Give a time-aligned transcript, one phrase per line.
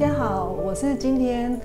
[0.00, 1.60] 家好，我是今天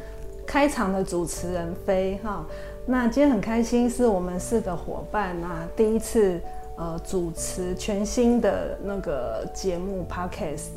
[0.45, 2.45] 开场的主持人飞哈。
[2.85, 6.37] 那今天很开心，是我们四个伙伴啊第一次
[6.75, 10.71] 呃主持全新的那个节目 Podcast。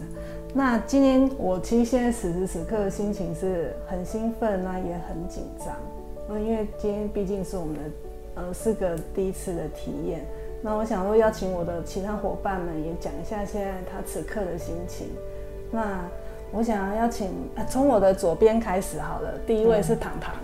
[0.54, 5.74] 那今天我其实现在此时此刻的心情是很兴奋啊，也很紧张。
[6.28, 7.80] 那因为今天毕竟是我们的
[8.36, 10.24] 呃四个第一次的体验。
[10.62, 15.08] 那我想说邀请我的其他伙伴们也讲一下现在他此刻的心情。
[15.72, 16.08] 那
[16.50, 17.30] 我想要邀请
[17.68, 20.34] 从我的左边开始好了，第一位是糖糖，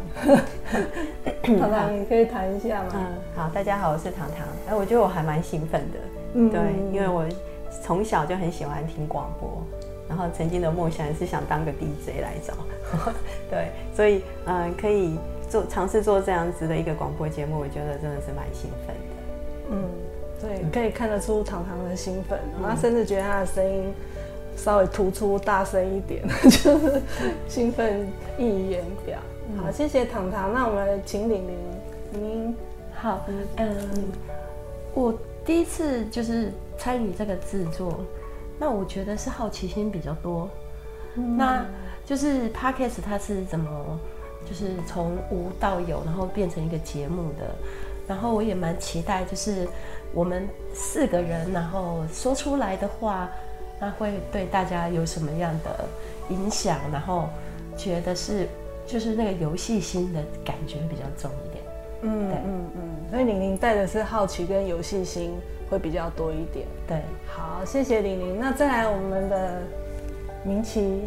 [1.43, 2.91] 嗯、糖糖你可以谈一下吗？
[2.95, 4.47] 嗯，好，大家好，我是糖糖。
[4.69, 5.99] 哎，我觉得我还蛮兴奋的，
[6.35, 6.61] 嗯，对，
[6.93, 7.25] 因为我
[7.83, 9.63] 从小就很喜欢听广播，
[10.07, 12.53] 然后曾经的梦想是想当个 DJ 来着，
[13.51, 19.89] 对，所以嗯，可以做尝试做这样子的一个广播节目，我觉得真的是蛮兴奋的，嗯，
[20.39, 23.95] 对，可以看得出糖糖的兴奋，然后甚至觉得他的声音。
[24.57, 27.03] 稍微突出大声一点， 就是
[27.49, 28.07] 兴奋
[28.39, 29.19] 溢言表。
[29.59, 30.55] 好，谢谢糖糖。
[30.55, 31.57] 那我们请玲玲，
[32.13, 32.57] 玲玲
[32.95, 33.27] 好。
[33.57, 33.77] 嗯，
[34.95, 35.13] 我
[35.45, 38.01] 第一次就是参与这个制作，
[38.59, 40.49] 那我觉得是好奇心比较多。
[41.17, 41.67] 嗯、那
[42.07, 43.99] 就是 Podcast 它是怎么，
[44.49, 47.55] 就是从无到有，然后变成一个节目的。
[48.09, 49.69] 然后我也蛮期待，就是
[50.15, 53.29] 我们四个人，然后说出来的话。
[53.85, 55.85] 那会对大家有什么样的
[56.31, 56.79] 影响？
[56.91, 57.29] 然后
[57.77, 58.49] 觉得是
[58.87, 61.65] 就是那个游戏心的感觉比较重一点。
[62.03, 65.35] 嗯，对嗯嗯，所以玲玲带的是好奇跟游戏心
[65.69, 66.67] 会比较多一点。
[66.87, 68.39] 对，好，谢谢玲玲。
[68.41, 69.61] 那再来我们的
[70.45, 71.03] 明奇。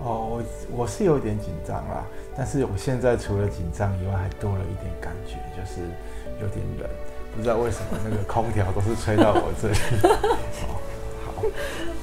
[0.00, 2.04] 哦，我我是有点紧张啦，
[2.36, 5.80] 但是我现在除了紧张以外，还多了一点感觉，就是
[6.40, 6.88] 有点冷，
[7.36, 9.74] 不知道为什么那个空调都是吹到我这里。
[10.66, 10.80] 好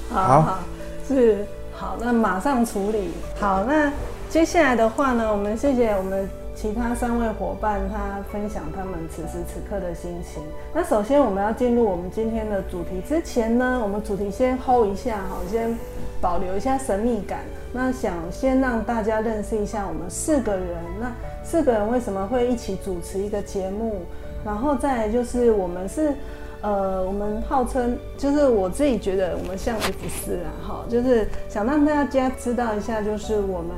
[0.10, 0.60] 好，好
[1.08, 3.12] 是好，那马上处理。
[3.40, 3.92] 好，那
[4.30, 10.44] 接下来的话呢，我们谢谢我们其他三位伙伴，他分享他们此时此刻的心情。
[10.74, 15.76] 那首先我们要进入我们今天的主题之前呢，我们主题先 hold 一下，好，先
[16.20, 17.40] 保留一下神秘感。
[17.74, 21.12] 那想先让大家认识一下我们四个人，那
[21.44, 24.02] 四个人为什么会一起主持一个节目？
[24.46, 26.14] 然后再来就是我们是。
[26.62, 33.76] 呃，我们号称就是我自己觉得我们像 F 四啊，哈，就是想让大家知道一下，就是我们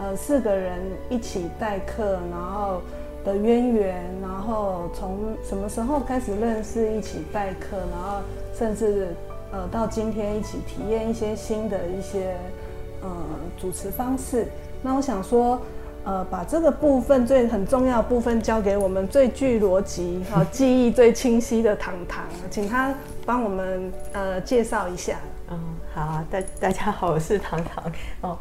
[0.00, 2.82] 呃四个人一起代课，然后
[3.24, 8.20] 的渊源，然后从什么时候开始认识，一起代课，然后
[8.52, 9.14] 甚至
[9.52, 12.34] 呃到今天一起体验一些新的一些
[13.00, 13.08] 呃
[13.56, 14.48] 主持方式。
[14.82, 15.60] 那我想说。
[16.08, 22.94] 呃，把这个部分最很重要的部分交给我们最具逻辑、好 记忆最清晰的糖糖，请他
[23.26, 25.18] 帮我们呃介绍一下。
[25.50, 25.60] 嗯，
[25.94, 27.92] 好啊，大大家好，我是糖糖。
[28.22, 28.38] 哦，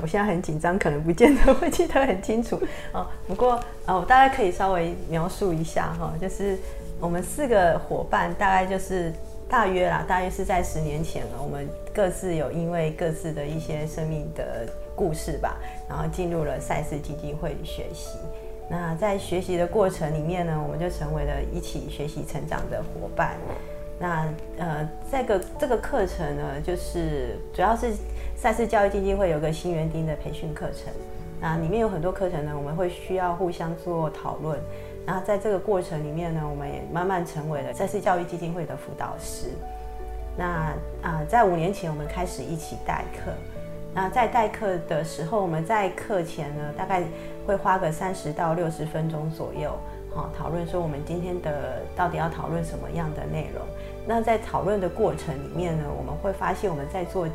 [0.00, 2.58] 我现在很紧张，可能不见得会记得很清楚。
[2.94, 6.58] 哦，不过呃，我大概可以稍微描述一下哈、哦，就是
[6.98, 9.12] 我们四个伙伴，大概就是
[9.52, 14.66] 大约啦，大约是在十年前了，我们各自有因为各自的一些生命的。
[14.94, 15.56] 故事吧，
[15.88, 18.18] 然后进入了赛事基金会学习。
[18.68, 23.38] 那在学习的过程里面呢，我们就成为了一起学习成长的伙伴。
[23.98, 27.94] 那呃，这个这个课程呢，就是主要是
[28.36, 30.92] 赛事教育基金会有个新园丁的培训课程。
[31.40, 34.60] 那里面有很多课程呢，我们会需要互相做讨论。
[35.06, 39.48] 然后在这个过程里面呢，我们也慢慢成为了赛斯教育基金会的辅导师。
[40.36, 43.32] 那啊、在五年前我们开始一起代课。
[43.94, 47.02] 那在代课的时候，我们在课前呢，大概
[47.46, 49.76] 会花个三十到六十分钟左右，
[50.14, 53.62] 好讨论说我们今天的到底要讨论什么样的内容。
[54.06, 57.28] 那在讨论的过程里面呢，我们会发现我们在做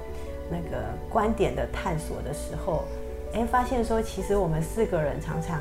[0.50, 2.86] 那个观点的探索的时候，
[3.34, 5.60] 诶，发现说其实我们四个人常常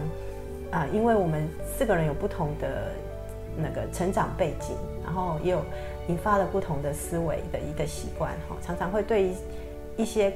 [0.71, 2.93] 啊，因为我们四个人有不同的
[3.57, 5.63] 那个成长背景，然后也有
[6.09, 9.31] 引发了不同的思维的一个习惯，哈，常常会对
[9.97, 10.33] 一些。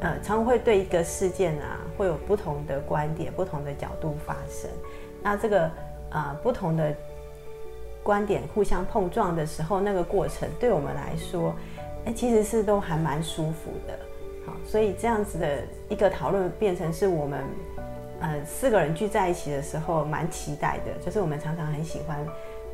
[0.00, 4.68] 呃，常常会对一个事件啊，会有不同的观点、不同的角度发生。
[5.22, 5.70] 那这个
[6.10, 6.92] 啊、不同的
[8.02, 11.54] 观点互相碰撞的时候，那个过程对我们来说，
[12.04, 13.96] 哎，其实是都还蛮舒服的。
[14.44, 17.44] 好，所以这样子的一个讨论，变成是我们
[18.24, 20.92] 呃四个人聚在一起的时候蛮期待的。
[21.04, 22.18] 就是我们常常很喜欢，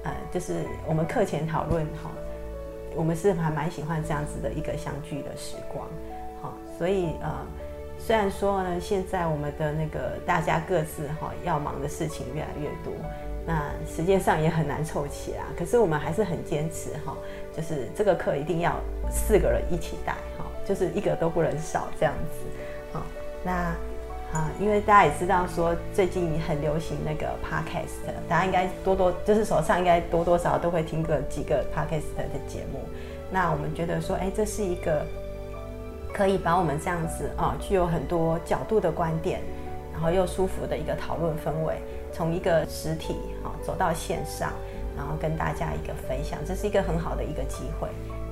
[0.05, 2.11] 呃，就是我们课前讨论哈，
[2.95, 5.87] 我们是还蛮喜欢这样子的一个相聚的时光。
[6.41, 7.47] 好所以呃，
[7.99, 12.95] 虽然说呢，现在我们的那个大家各自哈要忙的事情越来越多，
[13.47, 15.45] 那时间上也很难凑齐啦。
[15.59, 17.17] 可是我们还是很坚持哈，
[17.55, 18.77] 就是这个课一定要
[19.11, 22.47] 四个人一起带哈，就是一个都不能少这样子。
[22.93, 23.03] 好，
[23.45, 23.75] 那
[24.33, 32.81] 啊，因为大家也知道说最近很流行那个 podcast，大家应该多多就是手上应该多多少少都会听过几个 podcast 的节目。
[33.29, 35.05] 那我们觉得说，哎，这是一个
[36.15, 39.41] 可以把我们这样子啊，具有很多角度的观点，
[39.93, 41.81] 然后又舒服的一个讨论氛围，
[42.13, 44.53] 从一个实体啊走到线上，
[44.97, 47.89] 然后跟大家一个分享，这是一个很好的一个机会。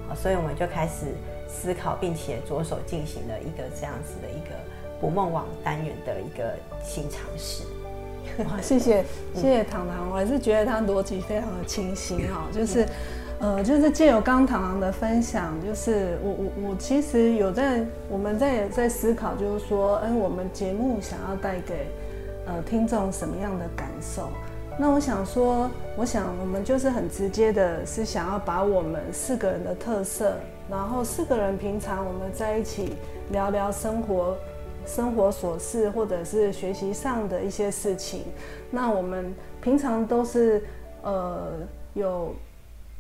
[0.09, 1.07] 啊，所以我们就开始
[1.49, 4.55] 思考，并且着手进行了一个这样子的一个。
[5.01, 7.65] 捕梦网单元的一个新尝试。
[8.45, 9.05] 哇，谢谢
[9.35, 12.87] 谢谢糖糖，我还是觉得他逻辑非常的清晰哈， 就是，
[13.41, 21.89] 呃，就是借由刚糖糖的分享，就是我我我其实有在我们在在思考，就是说，哎，我们节目想要带给
[22.47, 24.29] 呃听众什么样的感受？
[24.79, 30.37] 那我想说，我想我们就是很直接的，是想要把我们四个人的特色，
[30.71, 32.95] 然后四个人平常我们在一起
[33.33, 34.37] 聊聊生活。
[34.89, 38.25] 生活琐事，或者是学习上的一些事情，
[38.71, 40.65] 那我们平常都是
[41.03, 41.53] 呃
[41.93, 42.35] 有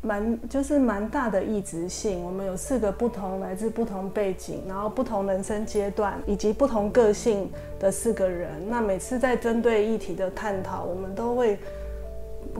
[0.02, 2.22] 蛮就是蛮大的异质性。
[2.22, 7.50] 我们有四个不同来自不同背景，然后不同人生阶段以及不同个性
[7.80, 8.50] 的四个人。
[8.68, 11.58] 那每次在针对议题的探讨，我们都会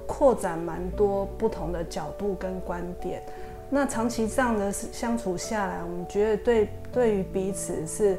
[0.07, 3.23] 扩展蛮多不同的角度跟观点。
[3.69, 8.17] 那长期这样的相处下来，我们觉得对对于彼此是。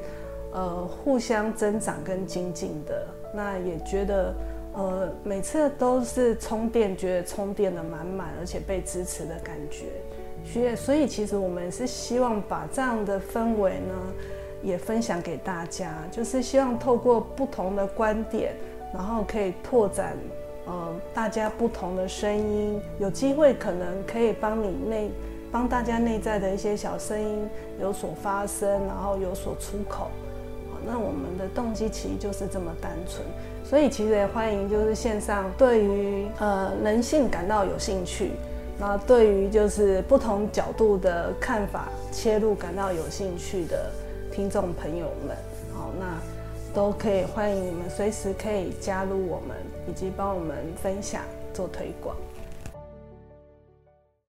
[0.52, 4.34] 呃，互相增长跟精进的，那也觉得，
[4.74, 9.86] 呃，每次都是充电，觉得充电的满满，而且被支持的感觉。
[10.44, 13.94] 所以，所以其实我们是希望把这样的氛围呢，
[14.64, 18.54] 也分享给大家，就是希望透过不同的观点，
[18.94, 20.18] 然后可以拓展，
[20.66, 25.12] 呃，大家不同的声音，有机会可能可以帮你内，
[25.52, 27.48] 帮大家内在的一些小声音
[27.80, 30.10] 有所发声，然后有所出口。
[30.86, 33.24] 那我们的动机其实就是这么单纯，
[33.64, 38.32] 所以其实也欢迎就是线上对于呃人性感到有兴趣，
[38.80, 43.92] 那对于就是不同角度的看法切入感到有兴趣的
[44.32, 45.36] 听众朋友们，
[45.74, 46.18] 好，那
[46.74, 51.22] 都可以欢迎你们随时可以加入我们，以及帮我们分享
[51.54, 52.16] 做推广。